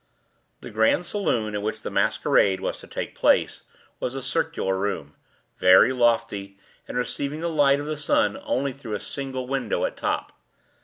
[0.61, 3.61] The grand saloon in which the masquerade was to take place,
[3.99, 5.15] was a circular room,
[5.59, 9.95] very lofty, and receiving the light of the sun only through a single window at
[9.95, 10.33] top.